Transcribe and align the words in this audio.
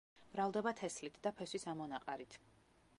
მრავლდება 0.35 0.73
თესლით 0.79 1.19
და 1.27 1.33
ფესვის 1.43 1.67
ამონაყარით. 1.75 2.41